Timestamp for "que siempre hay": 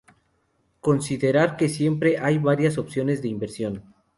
1.57-2.39